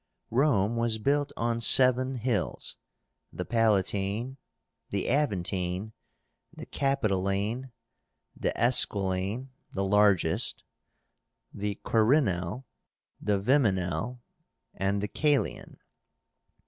[0.31, 2.77] Rome was built on seven hills,
[3.31, 4.37] the Palatine,
[4.89, 5.93] the Aventine,
[6.51, 7.71] the Capitoline,
[8.35, 10.63] the Esquiline (the largest),
[11.53, 12.63] the Quirínal,
[13.21, 14.21] the Viminal,
[14.73, 15.77] and the Coelian.